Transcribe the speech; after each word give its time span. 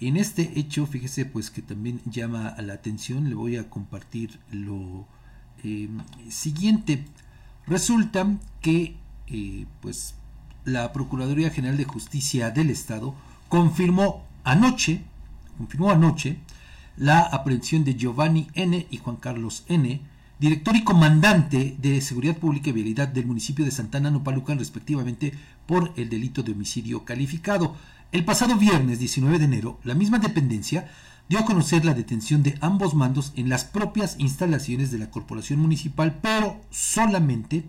En 0.00 0.16
este 0.16 0.58
hecho, 0.58 0.86
fíjese 0.86 1.24
pues 1.24 1.50
que 1.50 1.62
también 1.62 2.00
llama 2.04 2.54
la 2.60 2.74
atención, 2.74 3.28
le 3.28 3.34
voy 3.34 3.56
a 3.56 3.70
compartir 3.70 4.38
lo 4.50 5.06
eh, 5.64 5.88
siguiente. 6.28 7.04
Resulta 7.66 8.26
que 8.60 8.96
eh, 9.26 9.66
pues 9.80 10.14
la 10.64 10.92
Procuraduría 10.92 11.50
General 11.50 11.76
de 11.76 11.84
Justicia 11.84 12.50
del 12.50 12.70
Estado 12.70 13.14
confirmó 13.48 14.24
anoche, 14.44 15.02
confirmó 15.56 15.90
anoche 15.90 16.38
la 16.96 17.20
aprehensión 17.20 17.84
de 17.84 17.94
Giovanni 17.94 18.48
N. 18.54 18.86
y 18.90 18.96
Juan 18.98 19.16
Carlos 19.16 19.64
N., 19.68 20.00
director 20.38 20.76
y 20.76 20.84
comandante 20.84 21.76
de 21.78 22.00
Seguridad 22.00 22.36
Pública 22.36 22.70
y 22.70 22.72
Vialidad 22.72 23.08
del 23.08 23.26
municipio 23.26 23.64
de 23.64 23.70
Santana 23.70 24.10
Nopalucan, 24.10 24.58
respectivamente, 24.58 25.32
por 25.66 25.92
el 25.96 26.10
delito 26.10 26.42
de 26.42 26.52
homicidio 26.52 27.04
calificado. 27.04 27.76
El 28.12 28.24
pasado 28.24 28.56
viernes 28.56 29.00
19 29.00 29.38
de 29.38 29.44
enero, 29.46 29.80
la 29.82 29.94
misma 29.94 30.18
dependencia 30.18 30.88
dio 31.28 31.40
a 31.40 31.44
conocer 31.44 31.84
la 31.84 31.92
detención 31.92 32.42
de 32.44 32.56
ambos 32.60 32.94
mandos 32.94 33.32
en 33.34 33.48
las 33.48 33.64
propias 33.64 34.14
instalaciones 34.18 34.92
de 34.92 34.98
la 34.98 35.10
corporación 35.10 35.58
municipal, 35.58 36.20
pero 36.22 36.60
solamente, 36.70 37.64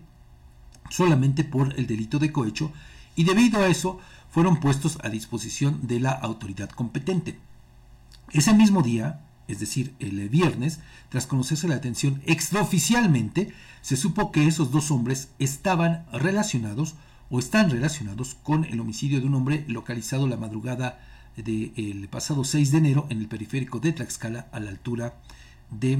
solamente 0.90 1.42
por 1.42 1.74
el 1.78 1.88
delito 1.88 2.20
de 2.20 2.30
cohecho, 2.30 2.72
y 3.16 3.24
debido 3.24 3.60
a 3.60 3.66
eso 3.66 3.98
fueron 4.30 4.60
puestos 4.60 4.98
a 5.02 5.08
disposición 5.08 5.80
de 5.88 5.98
la 5.98 6.12
autoridad 6.12 6.70
competente. 6.70 7.38
Ese 8.30 8.54
mismo 8.54 8.82
día, 8.82 9.20
es 9.48 9.58
decir, 9.58 9.94
el 9.98 10.28
viernes, 10.28 10.78
tras 11.08 11.26
conocerse 11.26 11.66
la 11.66 11.74
detención 11.74 12.22
extraoficialmente, 12.26 13.52
se 13.82 13.96
supo 13.96 14.30
que 14.30 14.46
esos 14.46 14.70
dos 14.70 14.92
hombres 14.92 15.30
estaban 15.40 16.06
relacionados 16.12 16.94
o 17.30 17.38
están 17.38 17.70
relacionados 17.70 18.36
con 18.42 18.64
el 18.64 18.80
homicidio 18.80 19.20
de 19.20 19.26
un 19.26 19.34
hombre 19.34 19.64
localizado 19.68 20.26
la 20.26 20.36
madrugada 20.36 21.00
del 21.36 22.08
pasado 22.08 22.44
6 22.44 22.72
de 22.72 22.78
enero 22.78 23.06
en 23.10 23.18
el 23.18 23.28
periférico 23.28 23.78
de 23.78 23.92
Tlaxcala 23.92 24.48
a 24.50 24.60
la 24.60 24.70
altura 24.70 25.14
de 25.70 25.98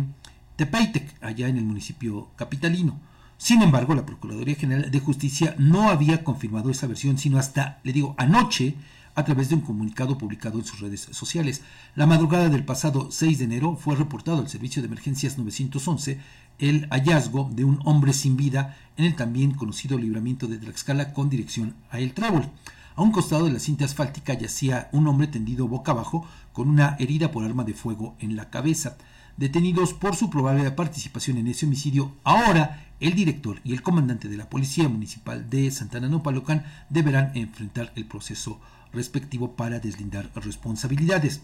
Tepeitec, 0.57 1.23
allá 1.23 1.49
en 1.49 1.59
el 1.59 1.65
municipio 1.65 2.29
capitalino. 2.37 2.99
Sin 3.37 3.63
embargo, 3.63 3.95
la 3.95 4.05
Procuraduría 4.05 4.57
General 4.57 4.91
de 4.91 5.01
Justicia 5.01 5.55
no 5.59 5.91
había 5.91 6.25
confirmado 6.25 6.71
esa 6.71 6.89
versión, 6.89 7.19
sino 7.19 7.39
hasta, 7.39 7.79
le 7.85 7.93
digo, 7.93 8.17
anoche, 8.19 8.75
a 9.19 9.25
través 9.25 9.49
de 9.49 9.57
un 9.57 9.63
comunicado 9.63 10.17
publicado 10.17 10.61
en 10.61 10.65
sus 10.65 10.79
redes 10.79 11.09
sociales. 11.11 11.63
La 11.97 12.07
madrugada 12.07 12.49
del 12.49 12.65
pasado 12.65 13.11
6 13.11 13.39
de 13.39 13.45
enero 13.47 13.75
fue 13.75 13.97
reportado 13.97 14.39
al 14.39 14.49
Servicio 14.49 14.81
de 14.81 14.87
Emergencias 14.87 15.37
911 15.37 16.21
el 16.61 16.87
hallazgo 16.91 17.51
de 17.53 17.65
un 17.65 17.81
hombre 17.85 18.13
sin 18.13 18.37
vida 18.37 18.77
en 18.97 19.05
el 19.05 19.17
también 19.17 19.55
conocido 19.55 19.99
libramiento 19.99 20.47
de 20.47 20.59
Tlaxcala 20.59 21.13
con 21.13 21.31
dirección 21.31 21.75
a 21.91 21.99
El 21.99 22.13
Trébol. 22.15 22.49
A 22.95 23.03
un 23.03 23.11
costado 23.11 23.47
de 23.47 23.53
la 23.53 23.59
cinta 23.59 23.87
asfáltica 23.87 24.35
yacía 24.35 24.89
un 24.93 25.09
hombre 25.09 25.27
tendido 25.27 25.67
boca 25.67 25.91
abajo 25.91 26.25
con 26.53 26.69
una 26.69 26.95
herida 27.01 27.33
por 27.33 27.45
arma 27.45 27.65
de 27.65 27.75
fuego 27.75 28.15
en 28.21 28.37
la 28.37 28.51
cabeza. 28.51 28.99
Detenidos 29.37 29.95
por 29.95 30.15
su 30.15 30.31
probable 30.31 30.71
participación 30.71 31.39
en 31.39 31.49
ese 31.49 31.67
homicidio, 31.67 32.13
ahora 32.23 32.87
el 33.01 33.15
director 33.15 33.61
y 33.65 33.73
el 33.73 33.83
comandante 33.83 34.29
de 34.29 34.37
la 34.37 34.49
Policía 34.49 34.89
Municipal 34.89 35.51
de 35.51 35.73
Santana 35.73 36.09
Nopalocan 36.09 36.65
deberán 36.89 37.33
enfrentar 37.35 37.93
el 37.97 38.07
proceso 38.07 38.61
respectivo 38.93 39.53
para 39.53 39.81
deslindar 39.81 40.31
responsabilidades. 40.35 41.41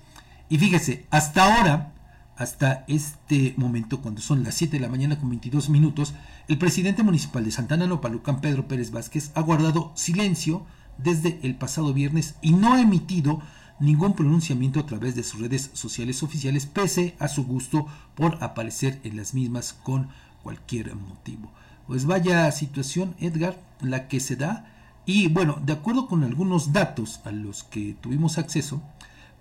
Y 0.48 0.58
fíjese, 0.58 1.06
hasta 1.10 1.44
ahora, 1.44 1.92
hasta 2.36 2.84
este 2.88 3.54
momento, 3.56 4.00
cuando 4.00 4.20
son 4.20 4.42
las 4.42 4.54
7 4.54 4.76
de 4.76 4.82
la 4.82 4.88
mañana 4.88 5.18
con 5.18 5.28
22 5.30 5.70
minutos, 5.70 6.14
el 6.48 6.58
presidente 6.58 7.02
municipal 7.02 7.44
de 7.44 7.52
Santana 7.52 7.86
Nopalucan, 7.86 8.40
Pedro 8.40 8.68
Pérez 8.68 8.90
Vázquez, 8.90 9.30
ha 9.34 9.40
guardado 9.40 9.92
silencio 9.94 10.66
desde 10.98 11.38
el 11.42 11.56
pasado 11.56 11.92
viernes 11.92 12.34
y 12.42 12.52
no 12.52 12.74
ha 12.74 12.80
emitido 12.80 13.40
ningún 13.80 14.14
pronunciamiento 14.14 14.80
a 14.80 14.86
través 14.86 15.14
de 15.14 15.24
sus 15.24 15.40
redes 15.40 15.70
sociales 15.72 16.22
oficiales, 16.22 16.66
pese 16.66 17.16
a 17.18 17.28
su 17.28 17.44
gusto 17.44 17.86
por 18.14 18.42
aparecer 18.42 19.00
en 19.04 19.16
las 19.16 19.34
mismas 19.34 19.72
con 19.72 20.08
cualquier 20.42 20.94
motivo. 20.94 21.50
Pues 21.86 22.06
vaya 22.06 22.50
situación, 22.52 23.14
Edgar, 23.18 23.60
la 23.80 24.08
que 24.08 24.20
se 24.20 24.36
da 24.36 24.73
y 25.06 25.28
bueno, 25.28 25.58
de 25.62 25.72
acuerdo 25.72 26.08
con 26.08 26.24
algunos 26.24 26.72
datos 26.72 27.20
a 27.24 27.30
los 27.30 27.64
que 27.64 27.94
tuvimos 28.00 28.38
acceso, 28.38 28.82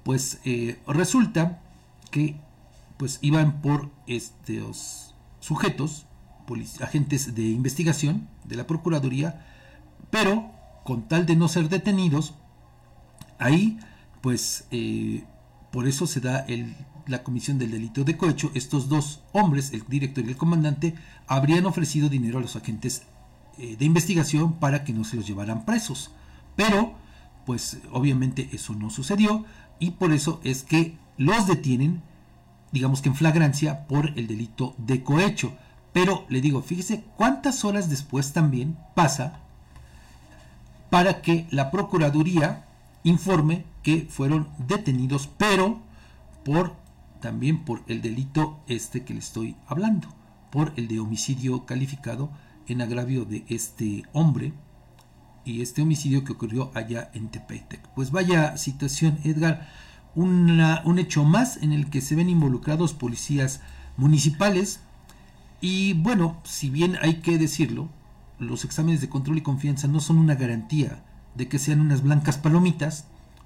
pues 0.04 0.40
eh, 0.44 0.80
resulta 0.88 1.62
que 2.12 2.36
pues 2.98 3.20
iban 3.22 3.62
por 3.62 3.90
estos 4.08 5.16
sujetos, 5.40 6.06
agentes 6.82 7.34
de 7.36 7.44
investigación 7.44 8.28
de 8.44 8.58
la 8.58 8.68
Procuraduría, 8.68 9.46
pero 10.12 10.52
con 10.84 11.08
tal 11.08 11.26
de 11.26 11.36
no 11.36 11.48
ser 11.48 11.70
detenidos, 11.70 12.34
ahí 13.40 13.80
pues 14.22 14.66
eh, 14.72 15.24
por 15.72 15.88
eso 15.88 16.06
se 16.06 16.20
da 16.20 16.40
el, 16.48 16.76
la 17.08 17.24
comisión 17.24 17.58
del 17.58 17.72
delito 17.72 18.04
de 18.04 18.18
cohecho. 18.18 18.52
Estos 18.54 18.90
dos 18.90 19.24
hombres, 19.32 19.74
el 19.74 19.84
director 19.88 20.24
y 20.26 20.30
el 20.30 20.38
comandante, 20.38 20.96
habrían 21.28 21.66
ofrecido 21.66 22.10
dinero 22.10 22.38
a 22.38 22.42
los 22.42 22.56
agentes 22.56 23.04
eh, 23.58 23.76
de 23.78 23.86
investigación 23.86 24.54
para 24.54 24.84
que 24.84 24.94
no 24.94 25.04
se 25.04 25.16
los 25.16 25.28
llevaran 25.28 25.66
presos. 25.66 26.12
Pero, 26.56 26.94
pues 27.46 27.78
obviamente 27.92 28.50
eso 28.52 28.74
no 28.74 28.90
sucedió 28.90 29.46
y 29.80 29.92
por 29.92 30.14
eso 30.14 30.40
es 30.44 30.64
que 30.64 30.98
los 31.18 31.48
detienen, 31.48 32.02
digamos 32.72 33.02
que 33.02 33.10
en 33.10 33.16
flagrancia, 33.16 33.88
por 33.88 34.08
el 34.18 34.28
delito 34.28 34.76
de 34.78 35.04
cohecho. 35.04 35.54
Pero 35.92 36.26
le 36.30 36.42
digo, 36.42 36.62
fíjese 36.62 37.04
cuántas 37.16 37.64
horas 37.66 37.90
después 37.90 38.34
también 38.34 38.78
pasa 38.96 39.40
para 40.90 41.22
que 41.22 41.48
la 41.50 41.72
Procuraduría 41.72 42.66
informe 43.04 43.66
que 43.84 44.08
fueron 44.10 44.48
detenidos, 44.68 45.28
pero 45.38 45.82
por 46.46 46.76
también 47.20 47.64
por 47.64 47.84
el 47.88 48.02
delito 48.02 48.60
este 48.68 49.04
que 49.04 49.14
le 49.14 49.20
estoy 49.20 49.56
hablando, 49.68 50.08
por 50.52 50.74
el 50.76 50.88
de 50.88 51.00
homicidio 51.00 51.66
calificado 51.66 52.30
en 52.68 52.82
agravio 52.82 53.26
de 53.26 53.46
este 53.50 54.04
hombre 54.14 54.54
y 55.46 55.62
este 55.62 55.82
homicidio 55.82 56.24
que 56.24 56.34
ocurrió 56.34 56.72
allá 56.74 57.12
en 57.14 57.30
Tepetec. 57.30 57.88
Pues 57.96 58.12
vaya 58.12 58.58
situación, 58.58 59.20
Edgar, 59.24 59.68
un 60.16 61.00
hecho 61.00 61.24
más 61.24 61.58
en 61.58 61.74
el 61.74 61.90
que 61.90 62.02
se 62.02 62.16
ven 62.16 62.30
involucrados 62.30 62.94
policías 62.94 63.62
municipales 63.98 64.80
y 65.62 65.94
bueno, 65.94 66.42
si 66.44 66.70
bien 66.70 66.98
hay 67.02 67.22
que 67.22 67.38
decirlo, 67.38 67.88
los 68.38 68.66
exámenes 68.66 69.00
de 69.00 69.08
control 69.08 69.38
y 69.38 69.42
confianza 69.42 69.88
no 69.88 70.02
son 70.02 70.18
una 70.18 70.36
garantía 70.36 71.04
de 71.36 71.48
que 71.48 71.58
sean 71.58 71.80
unas 71.80 72.04
blancas 72.04 72.38
palomitas, 72.38 73.06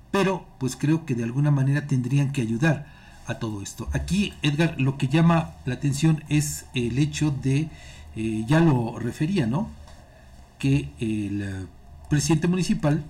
pero 0.10 0.46
pues 0.58 0.76
creo 0.76 1.06
que 1.06 1.14
de 1.14 1.24
alguna 1.24 1.52
manera 1.52 1.86
tendrían 1.86 2.32
que 2.32 2.42
ayudar 2.42 2.88
a 3.28 3.36
todo 3.36 3.62
esto. 3.62 3.88
Aquí, 3.94 4.34
Edgar, 4.42 4.80
lo 4.80 4.98
que 4.98 5.10
llama 5.10 5.54
la 5.66 5.76
atención 5.76 6.24
es 6.28 6.66
el 6.74 6.98
hecho 6.98 7.30
de 7.30 7.70
eh, 8.18 8.46
ya 8.48 8.60
lo 8.60 8.98
refería, 8.98 9.46
¿no? 9.46 9.70
Que 10.58 10.90
el 11.00 11.44
eh, 11.44 11.66
presidente 12.10 12.48
municipal, 12.48 13.04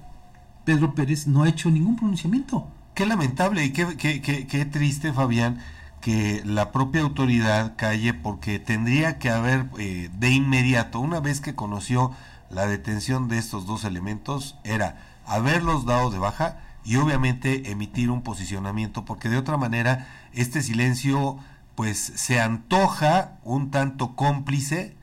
Pedro 0.66 0.96
Pérez, 0.96 1.28
no 1.28 1.44
ha 1.44 1.50
hecho 1.50 1.72
ningún 1.72 1.96
pronunciamiento. 1.96 2.68
Qué 2.94 3.06
lamentable 3.06 3.64
y 3.64 3.72
qué, 3.72 3.96
qué, 3.96 4.22
qué, 4.22 4.66
triste, 4.66 5.14
Fabián, 5.14 5.60
que 6.02 6.42
la 6.44 6.74
propia 6.74 7.04
autoridad 7.04 7.76
calle 7.78 8.14
porque 8.14 8.60
tendría 8.60 9.18
que 9.18 9.30
haber 9.30 9.68
eh, 9.80 10.10
de 10.20 10.32
inmediato, 10.32 11.00
una 11.00 11.22
vez 11.22 11.40
que 11.40 11.56
conoció 11.56 12.12
la 12.50 12.68
detención 12.68 13.30
de 13.30 13.38
estos 13.38 13.66
dos 13.66 13.86
elementos, 13.86 14.58
era 14.66 14.98
haberlos 15.26 15.86
dado 15.86 16.12
de 16.12 16.20
baja 16.20 16.58
y 16.84 16.98
obviamente 16.98 17.72
emitir 17.72 18.12
un 18.12 18.24
posicionamiento, 18.24 19.06
porque 19.06 19.30
de 19.30 19.38
otra 19.38 19.56
manera 19.56 20.08
este 20.34 20.62
silencio 20.62 21.38
pues 21.78 22.12
se 22.16 22.40
antoja 22.40 23.38
un 23.44 23.70
tanto 23.70 24.16
cómplice 24.16 24.98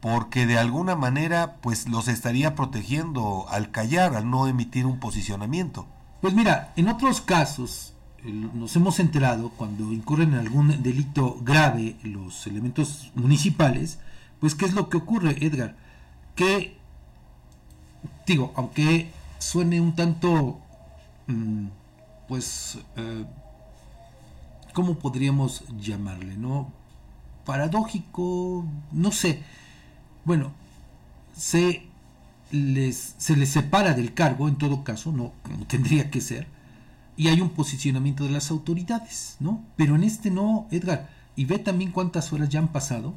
porque 0.00 0.46
de 0.46 0.58
alguna 0.58 0.96
manera 0.96 1.56
pues 1.60 1.90
los 1.90 2.08
estaría 2.08 2.54
protegiendo 2.54 3.44
al 3.50 3.70
callar, 3.70 4.16
al 4.16 4.30
no 4.30 4.46
emitir 4.48 4.86
un 4.86 4.98
posicionamiento. 4.98 5.86
Pues 6.22 6.32
mira, 6.32 6.72
en 6.76 6.88
otros 6.88 7.20
casos 7.20 7.92
nos 8.24 8.74
hemos 8.76 8.98
enterado 8.98 9.50
cuando 9.50 9.92
incurren 9.92 10.32
en 10.32 10.38
algún 10.38 10.82
delito 10.82 11.36
grave 11.42 11.96
los 12.02 12.46
elementos 12.46 13.12
municipales, 13.14 13.98
pues 14.40 14.54
qué 14.54 14.64
es 14.64 14.72
lo 14.72 14.88
que 14.88 14.96
ocurre, 14.96 15.36
Edgar, 15.44 15.76
que 16.34 16.78
digo, 18.26 18.54
aunque 18.56 19.10
suene 19.38 19.82
un 19.82 19.94
tanto, 19.94 20.60
mm, 21.26 21.66
pues, 22.26 22.78
eh, 22.96 23.26
¿cómo 24.76 24.98
podríamos 24.98 25.64
llamarle? 25.80 26.36
¿No? 26.36 26.70
Paradójico, 27.46 28.64
no 28.92 29.10
sé 29.10 29.42
bueno, 30.26 30.52
se 31.36 31.84
les, 32.50 33.14
se 33.16 33.36
les 33.36 33.48
separa 33.48 33.94
del 33.94 34.12
cargo, 34.12 34.48
en 34.48 34.56
todo 34.56 34.82
caso, 34.82 35.12
no 35.12 35.32
tendría 35.68 36.10
que 36.10 36.20
ser, 36.20 36.48
y 37.16 37.28
hay 37.28 37.40
un 37.40 37.50
posicionamiento 37.50 38.24
de 38.24 38.30
las 38.30 38.50
autoridades, 38.50 39.36
¿no? 39.38 39.62
Pero 39.76 39.94
en 39.94 40.02
este 40.02 40.32
no, 40.32 40.66
Edgar, 40.72 41.08
y 41.36 41.44
ve 41.44 41.60
también 41.60 41.92
cuántas 41.92 42.32
horas 42.32 42.48
ya 42.48 42.58
han 42.58 42.72
pasado 42.72 43.14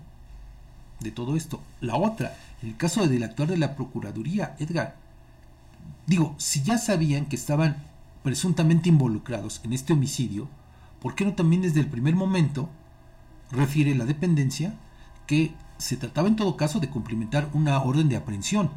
de 0.99 1.09
todo 1.09 1.35
esto. 1.35 1.61
La 1.81 1.95
otra, 1.95 2.37
el 2.61 2.77
caso 2.77 3.07
del 3.07 3.23
actuar 3.23 3.49
de 3.49 3.57
la 3.57 3.75
Procuraduría, 3.75 4.55
Edgar, 4.59 4.95
digo, 6.05 6.35
si 6.37 6.61
ya 6.61 6.77
sabían 6.77 7.25
que 7.25 7.37
estaban 7.37 7.77
presuntamente 8.21 8.89
involucrados 8.89 9.61
en 9.63 9.73
este 9.73 9.93
homicidio, 9.93 10.47
¿por 11.01 11.15
qué 11.15 11.25
no 11.25 11.33
también 11.33 11.61
desde 11.61 11.79
el 11.79 11.87
primer 11.87 12.15
momento 12.15 12.69
refiere 13.51 13.95
la 13.95 14.05
dependencia 14.05 14.73
que 15.27 15.53
se 15.77 15.97
trataba 15.97 16.27
en 16.27 16.35
todo 16.35 16.57
caso 16.57 16.79
de 16.79 16.89
cumplimentar 16.89 17.49
una 17.53 17.81
orden 17.81 18.09
de 18.09 18.17
aprehensión, 18.17 18.69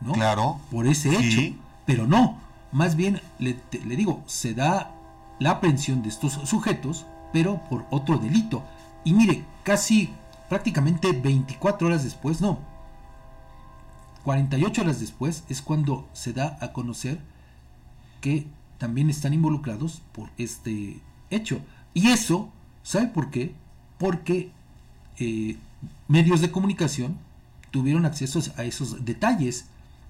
¿no? 0.00 0.12
Claro. 0.12 0.60
Por 0.70 0.86
ese 0.86 1.10
hecho. 1.10 1.56
Pero 1.86 2.06
no, 2.06 2.38
más 2.72 2.94
bien 2.94 3.20
le, 3.38 3.56
le 3.84 3.96
digo, 3.96 4.22
se 4.26 4.54
da 4.54 4.92
la 5.38 5.52
aprehensión 5.52 6.02
de 6.02 6.10
estos 6.10 6.34
sujetos, 6.48 7.06
pero 7.32 7.62
por 7.70 7.86
otro 7.90 8.18
delito. 8.18 8.62
Y 9.04 9.14
mire, 9.14 9.44
casi 9.64 10.10
prácticamente 10.48 11.12
24 11.12 11.88
horas 11.88 12.04
después, 12.04 12.40
no, 12.40 12.58
48 14.24 14.82
horas 14.82 15.00
después 15.00 15.44
es 15.48 15.62
cuando 15.62 16.08
se 16.12 16.32
da 16.32 16.58
a 16.60 16.72
conocer 16.72 17.20
que 18.20 18.46
también 18.78 19.10
están 19.10 19.32
involucrados 19.32 20.02
por 20.12 20.30
este 20.36 21.00
hecho. 21.30 21.60
Y 21.94 22.08
eso, 22.08 22.50
¿sabe 22.82 23.08
por 23.08 23.30
qué? 23.30 23.54
Porque 23.98 24.50
eh, 25.18 25.56
medios 26.08 26.40
de 26.40 26.50
comunicación 26.50 27.18
tuvieron 27.70 28.04
acceso 28.04 28.40
a 28.56 28.64
esos 28.64 29.04
detalles 29.04 29.66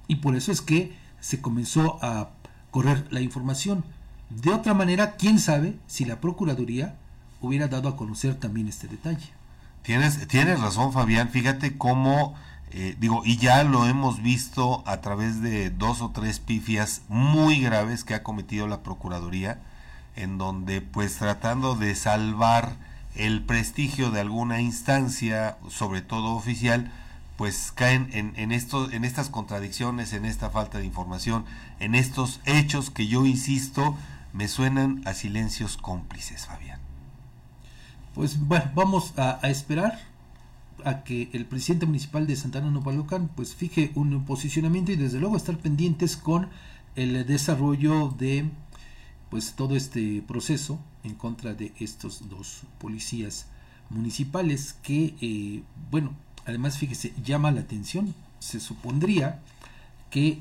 y 0.09 0.17
por 0.17 0.37
eso 0.37 0.51
es 0.51 0.61
que 0.61 0.95
se 1.21 1.41
comenzó 1.41 1.99
a 2.03 2.31
correr 2.71 3.07
la 3.11 3.21
información. 3.21 3.85
De 4.31 4.51
otra 4.51 4.75
manera, 4.75 5.17
quién 5.17 5.39
sabe 5.39 5.77
si 5.87 6.05
la 6.05 6.21
Procuraduría 6.21 6.97
hubiera 7.41 7.69
dado 7.69 7.89
a 7.89 7.97
conocer 7.97 8.35
también 8.35 8.69
este 8.69 8.89
detalle. 8.89 9.29
Tienes, 9.83 10.27
tienes 10.29 10.61
razón, 10.61 10.93
Fabián. 10.93 11.31
Fíjate 11.31 11.77
cómo, 11.77 12.35
eh, 12.71 12.97
digo, 13.01 13.23
y 13.25 13.39
ya 13.39 13.65
lo 13.65 13.87
hemos 13.87 14.23
visto 14.23 14.83
a 14.87 15.01
través 15.01 15.41
de 15.41 15.71
dos 15.71 16.01
o 16.03 16.11
tres 16.11 16.39
pifias 16.39 17.03
muy 17.09 17.61
graves 17.61 18.05
que 18.05 18.15
ha 18.15 18.23
cometido 18.23 18.69
la 18.69 18.83
Procuraduría, 18.83 19.61
en 20.17 20.39
donde, 20.39 20.81
pues, 20.81 21.17
tratando 21.17 21.75
de 21.75 21.95
salvar 21.95 22.77
el 23.15 23.43
prestigio 23.43 24.11
de 24.11 24.21
alguna 24.21 24.61
instancia, 24.61 25.59
sobre 25.69 26.01
todo 26.01 26.35
oficial, 26.35 26.91
pues 27.37 27.73
caen 27.75 28.11
en, 28.13 28.35
en, 28.37 28.53
esto, 28.53 28.91
en 28.91 29.05
estas 29.05 29.31
contradicciones, 29.31 30.13
en 30.13 30.27
esta 30.27 30.51
falta 30.51 30.79
de 30.79 30.85
información, 30.85 31.45
en 31.81 31.95
estos 31.95 32.41
hechos 32.45 32.91
que 32.91 33.07
yo 33.07 33.25
insisto, 33.25 33.97
me 34.33 34.49
suenan 34.49 35.03
a 35.07 35.15
silencios 35.15 35.77
cómplices, 35.77 36.47
Fabián. 36.47 36.81
Pues 38.15 38.39
bueno, 38.41 38.71
vamos 38.75 39.15
a, 39.17 39.39
esperar 39.49 39.99
a 40.85 41.05
que 41.05 41.31
el 41.33 41.47
presidente 41.47 41.87
municipal 41.87 42.27
de 42.27 42.37
Santana 42.37 42.71
Nopalocan 42.71 43.29
pues 43.29 43.55
fije 43.55 43.93
un 43.95 44.25
posicionamiento 44.25 44.93
y 44.93 44.97
desde 44.97 45.21
luego 45.21 45.37
estar 45.37 45.57
pendientes 45.59 46.17
con 46.17 46.49
el 46.97 47.27
desarrollo 47.27 48.09
de 48.09 48.51
pues 49.31 49.55
todo 49.55 49.77
este 49.77 50.23
proceso 50.27 50.79
en 51.05 51.15
contra 51.15 51.55
de 51.55 51.73
estos 51.79 52.29
dos 52.29 52.63
policías 52.79 53.47
municipales 53.89 54.77
que 54.83 55.15
eh, 55.21 55.63
bueno 55.91 56.13
además 56.47 56.79
fíjese 56.79 57.15
llama 57.25 57.51
la 57.51 57.61
atención 57.61 58.15
se 58.39 58.61
supondría 58.61 59.41
que 60.11 60.41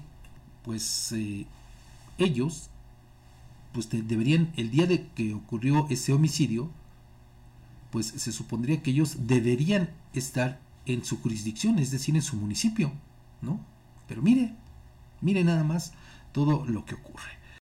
pues 0.64 1.12
eh, 1.12 1.46
ellos 2.18 2.70
pues 3.74 3.90
deberían 3.90 4.52
el 4.58 4.72
día 4.72 4.88
de 4.88 5.08
que 5.10 5.34
ocurrió 5.34 5.88
ese 5.90 6.14
homicidio 6.14 6.70
pues 7.92 8.08
se 8.08 8.32
supondría 8.32 8.82
que 8.82 8.92
ellos 8.92 9.28
deberían 9.28 9.90
estar 10.14 10.60
en 10.86 11.06
su 11.06 11.22
jurisdicción, 11.22 11.80
es 11.80 11.92
decir, 11.92 12.16
en 12.16 12.22
su 12.22 12.36
municipio, 12.36 12.92
¿no? 13.42 13.60
Pero 14.08 14.22
mire, 14.22 14.54
mire 15.22 15.44
nada 15.44 15.64
más 15.64 15.94
todo 16.32 16.66
lo 16.66 16.86
que 16.86 16.96
ocurre. 16.96 17.39